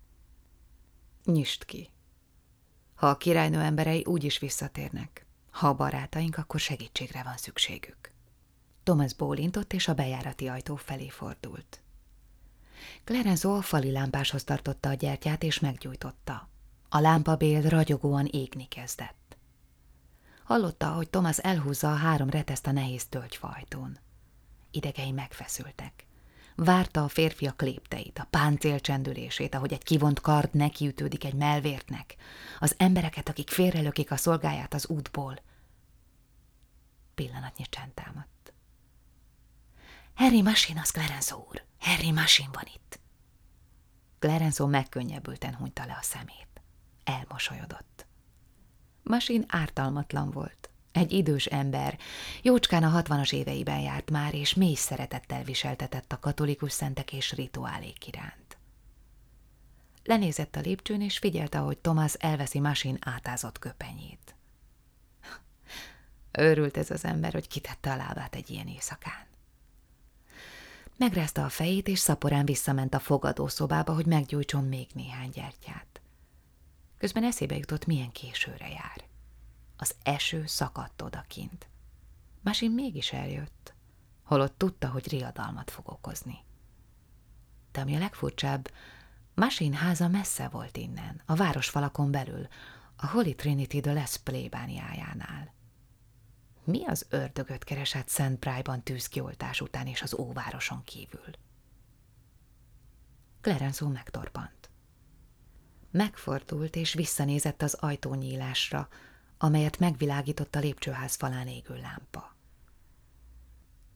Nyisd 1.24 1.64
ki. 1.64 1.90
Ha 2.94 3.08
a 3.08 3.16
királynő 3.16 3.60
emberei 3.60 4.04
úgy 4.04 4.24
is 4.24 4.38
visszatérnek, 4.38 5.26
ha 5.50 5.68
a 5.68 5.74
barátaink, 5.74 6.36
akkor 6.36 6.60
segítségre 6.60 7.22
van 7.22 7.36
szükségük. 7.36 8.12
Thomas 8.82 9.14
bólintott, 9.14 9.72
és 9.72 9.88
a 9.88 9.94
bejárati 9.94 10.48
ajtó 10.48 10.76
felé 10.76 11.08
fordult. 11.08 11.80
Clarence 13.04 13.48
a 13.48 13.62
fali 13.62 13.90
lámpáshoz 13.90 14.44
tartotta 14.44 14.88
a 14.88 14.94
gyertyát, 14.94 15.42
és 15.42 15.58
meggyújtotta. 15.58 16.48
A 16.88 17.00
lámpabél 17.00 17.62
ragyogóan 17.62 18.26
égni 18.26 18.68
kezdett. 18.68 19.36
Hallotta, 20.44 20.88
hogy 20.92 21.10
Thomas 21.10 21.38
elhúzza 21.38 21.92
a 21.92 21.96
három 21.96 22.30
reteszt 22.30 22.66
a 22.66 22.72
nehéz 22.72 23.06
tölgyfajtón. 23.06 23.98
Idegei 24.70 25.10
megfeszültek. 25.10 26.06
Várta 26.64 27.04
a 27.04 27.08
férfiak 27.08 27.62
lépteit, 27.62 28.18
a 28.18 28.26
páncél 28.30 28.80
csendülését, 28.80 29.54
ahogy 29.54 29.72
egy 29.72 29.82
kivont 29.82 30.20
kard 30.20 30.54
nekiütődik 30.54 31.24
egy 31.24 31.34
melvértnek, 31.34 32.16
az 32.58 32.74
embereket, 32.76 33.28
akik 33.28 33.50
félrelökik 33.50 34.10
a 34.10 34.16
szolgáját 34.16 34.74
az 34.74 34.86
útból. 34.86 35.38
Pillanatnyi 37.14 37.64
csend 37.68 37.92
támadt. 37.92 38.52
Harry 40.14 40.42
Machine 40.42 40.80
az 40.80 40.90
Clarence 40.90 41.36
úr. 41.36 41.64
Harry 41.78 42.12
Machine 42.12 42.50
van 42.52 42.64
itt. 42.74 43.00
Clarence 44.18 44.66
megkönnyebbülten 44.66 45.54
hunyta 45.54 45.86
le 45.86 45.96
a 46.00 46.02
szemét. 46.02 46.62
Elmosolyodott. 47.04 48.06
Machine 49.02 49.44
ártalmatlan 49.48 50.30
volt. 50.30 50.69
Egy 50.92 51.12
idős 51.12 51.46
ember, 51.46 51.98
jócskán 52.42 52.82
a 52.82 52.88
hatvanas 52.88 53.32
éveiben 53.32 53.80
járt 53.80 54.10
már, 54.10 54.34
és 54.34 54.54
mély 54.54 54.74
szeretettel 54.74 55.42
viseltetett 55.42 56.12
a 56.12 56.18
katolikus 56.18 56.72
szentek 56.72 57.12
és 57.12 57.32
rituálék 57.32 58.06
iránt. 58.06 58.58
Lenézett 60.04 60.56
a 60.56 60.60
lépcsőn, 60.60 61.00
és 61.00 61.18
figyelte, 61.18 61.58
ahogy 61.58 61.78
Thomas 61.78 62.14
elveszi 62.14 62.60
Masin 62.60 62.98
átázott 63.00 63.58
köpenyét. 63.58 64.34
Őrült 66.38 66.76
ez 66.76 66.90
az 66.90 67.04
ember, 67.04 67.32
hogy 67.32 67.48
kitette 67.48 67.92
a 67.92 67.96
lábát 67.96 68.34
egy 68.34 68.50
ilyen 68.50 68.66
éjszakán. 68.66 69.26
Megrázta 70.96 71.44
a 71.44 71.48
fejét, 71.48 71.88
és 71.88 71.98
szaporán 71.98 72.44
visszament 72.44 72.94
a 72.94 72.98
fogadószobába, 72.98 73.94
hogy 73.94 74.06
meggyújtson 74.06 74.64
még 74.64 74.88
néhány 74.94 75.30
gyertyát. 75.30 76.00
Közben 76.98 77.24
eszébe 77.24 77.56
jutott, 77.56 77.86
milyen 77.86 78.12
későre 78.12 78.68
jár. 78.68 79.09
Az 79.82 79.94
eső 80.02 80.46
szakadt 80.46 81.02
odakint. 81.02 81.68
Masin 82.42 82.70
mégis 82.70 83.12
eljött, 83.12 83.74
holott 84.22 84.58
tudta, 84.58 84.88
hogy 84.88 85.08
riadalmat 85.08 85.70
fog 85.70 85.88
okozni. 85.88 86.38
De 87.72 87.80
ami 87.80 87.96
a 87.96 87.98
legfurcsább, 87.98 88.70
Masin 89.34 89.72
háza 89.72 90.08
messze 90.08 90.48
volt 90.48 90.76
innen, 90.76 91.22
a 91.26 91.34
városfalakon 91.34 92.10
belül, 92.10 92.48
a 92.96 93.06
Holy 93.06 93.34
Trinity 93.34 93.80
de 93.80 93.92
Les 93.92 94.16
plébániájánál. 94.16 95.54
Mi 96.64 96.84
az 96.86 97.06
ördögöt 97.08 97.64
keresett 97.64 98.08
Szent 98.08 98.38
Brájban 98.38 98.82
tűzkioltás 98.82 99.60
után 99.60 99.86
és 99.86 100.02
az 100.02 100.14
óvároson 100.14 100.84
kívül? 100.84 101.30
Clarence 103.40 103.88
megtorpant. 103.88 104.70
Megfordult 105.90 106.76
és 106.76 106.92
visszanézett 106.92 107.62
az 107.62 107.74
ajtónyílásra, 107.74 108.88
amelyet 109.42 109.78
megvilágított 109.78 110.54
a 110.54 110.58
lépcsőház 110.58 111.14
falán 111.14 111.46
égő 111.46 111.80
lámpa. 111.82 112.36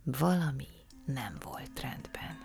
Valami 0.02 0.68
nem 1.04 1.36
volt 1.42 1.80
rendben. 1.80 2.42